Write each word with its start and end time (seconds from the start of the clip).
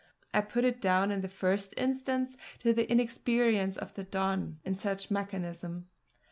I 0.33 0.41
put 0.41 0.63
it 0.65 0.81
down 0.81 1.11
in 1.11 1.21
the 1.21 1.29
first 1.29 1.75
instance 1.77 2.35
to 2.61 2.73
the 2.73 2.89
inexperience 2.91 3.77
of 3.77 3.93
the 3.93 4.03
Don 4.03 4.57
in 4.65 4.73
such 4.73 5.11
mechanism. 5.11 5.89